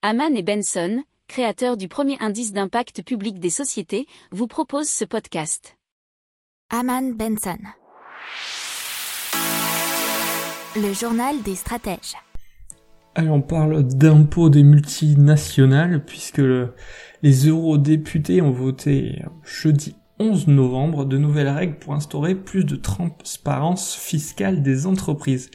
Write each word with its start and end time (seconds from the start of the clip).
Haman 0.00 0.36
et 0.36 0.44
Benson, 0.44 1.02
créateurs 1.26 1.76
du 1.76 1.88
premier 1.88 2.16
indice 2.20 2.52
d'impact 2.52 3.02
public 3.02 3.40
des 3.40 3.50
sociétés, 3.50 4.06
vous 4.30 4.46
proposent 4.46 4.88
ce 4.88 5.04
podcast. 5.04 5.76
Haman 6.70 7.16
Benson. 7.16 7.58
Le 10.76 10.92
journal 10.92 11.42
des 11.42 11.56
stratèges. 11.56 12.14
Allez, 13.16 13.28
on 13.28 13.42
parle 13.42 13.82
d'impôts 13.82 14.50
des 14.50 14.62
multinationales 14.62 16.04
puisque 16.04 16.42
les 17.22 17.48
eurodéputés 17.48 18.40
ont 18.40 18.52
voté 18.52 19.24
jeudi 19.42 19.96
11 20.20 20.48
novembre 20.48 21.04
de 21.04 21.18
nouvelles 21.18 21.48
règles 21.48 21.78
pour 21.78 21.94
instaurer 21.94 22.34
plus 22.34 22.64
de 22.64 22.76
transparence 22.76 23.94
fiscale 23.94 24.62
des 24.62 24.86
entreprises. 24.86 25.50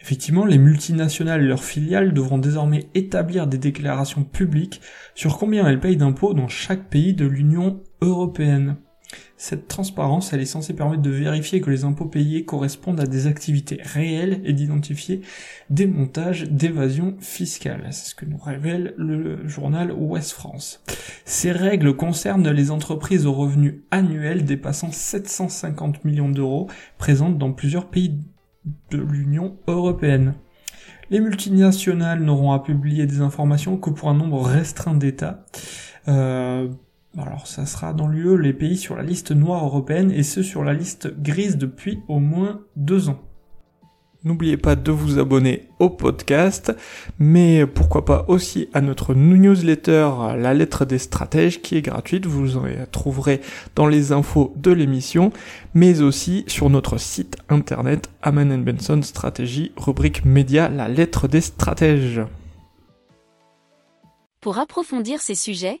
Effectivement, 0.00 0.44
les 0.44 0.58
multinationales 0.58 1.42
et 1.42 1.46
leurs 1.46 1.64
filiales 1.64 2.12
devront 2.12 2.38
désormais 2.38 2.88
établir 2.94 3.46
des 3.46 3.58
déclarations 3.58 4.24
publiques 4.24 4.80
sur 5.14 5.38
combien 5.38 5.66
elles 5.66 5.80
payent 5.80 5.96
d'impôts 5.96 6.34
dans 6.34 6.48
chaque 6.48 6.88
pays 6.90 7.14
de 7.14 7.26
l'Union 7.26 7.82
européenne. 8.00 8.76
Cette 9.44 9.68
transparence, 9.68 10.32
elle 10.32 10.40
est 10.40 10.46
censée 10.46 10.72
permettre 10.72 11.02
de 11.02 11.10
vérifier 11.10 11.60
que 11.60 11.68
les 11.68 11.84
impôts 11.84 12.06
payés 12.06 12.46
correspondent 12.46 12.98
à 13.00 13.06
des 13.06 13.26
activités 13.26 13.78
réelles 13.82 14.40
et 14.46 14.54
d'identifier 14.54 15.20
des 15.68 15.86
montages 15.86 16.44
d'évasion 16.44 17.16
fiscale. 17.20 17.86
C'est 17.90 18.08
ce 18.08 18.14
que 18.14 18.24
nous 18.24 18.38
révèle 18.38 18.94
le 18.96 19.46
journal 19.46 19.92
Ouest 19.92 20.32
France. 20.32 20.82
Ces 21.26 21.52
règles 21.52 21.94
concernent 21.94 22.48
les 22.48 22.70
entreprises 22.70 23.26
aux 23.26 23.34
revenus 23.34 23.82
annuels 23.90 24.46
dépassant 24.46 24.90
750 24.90 26.06
millions 26.06 26.30
d'euros 26.30 26.70
présentes 26.96 27.36
dans 27.36 27.52
plusieurs 27.52 27.90
pays 27.90 28.18
de 28.90 28.98
l'Union 28.98 29.58
européenne. 29.66 30.36
Les 31.10 31.20
multinationales 31.20 32.22
n'auront 32.22 32.52
à 32.52 32.60
publier 32.60 33.04
des 33.04 33.20
informations 33.20 33.76
que 33.76 33.90
pour 33.90 34.08
un 34.08 34.14
nombre 34.14 34.40
restreint 34.40 34.94
d'États. 34.94 35.44
Euh, 36.08 36.68
alors 37.34 37.48
ça 37.48 37.66
sera 37.66 37.92
dans 37.92 38.06
l'UE 38.06 38.40
les 38.40 38.52
pays 38.52 38.76
sur 38.76 38.94
la 38.94 39.02
liste 39.02 39.32
noire 39.32 39.64
européenne 39.64 40.12
et 40.12 40.22
ceux 40.22 40.44
sur 40.44 40.62
la 40.62 40.72
liste 40.72 41.20
grise 41.20 41.56
depuis 41.56 41.98
au 42.06 42.20
moins 42.20 42.60
deux 42.76 43.08
ans. 43.08 43.18
N'oubliez 44.22 44.56
pas 44.56 44.76
de 44.76 44.92
vous 44.92 45.18
abonner 45.18 45.68
au 45.80 45.90
podcast, 45.90 46.72
mais 47.18 47.66
pourquoi 47.66 48.04
pas 48.04 48.24
aussi 48.28 48.68
à 48.72 48.80
notre 48.80 49.14
newsletter 49.14 50.10
La 50.38 50.54
lettre 50.54 50.84
des 50.84 50.98
stratèges 50.98 51.60
qui 51.60 51.76
est 51.76 51.82
gratuite, 51.82 52.24
vous 52.24 52.56
en 52.56 52.66
trouverez 52.92 53.40
dans 53.74 53.88
les 53.88 54.12
infos 54.12 54.52
de 54.54 54.70
l'émission, 54.70 55.32
mais 55.74 56.02
aussi 56.02 56.44
sur 56.46 56.70
notre 56.70 56.98
site 56.98 57.36
internet 57.48 58.10
Aman 58.22 58.62
Benson 58.62 59.02
Stratégie, 59.02 59.72
rubrique 59.76 60.24
média 60.24 60.68
La 60.68 60.86
lettre 60.86 61.26
des 61.26 61.40
stratèges. 61.40 62.20
Pour 64.40 64.58
approfondir 64.58 65.20
ces 65.20 65.34
sujets, 65.34 65.80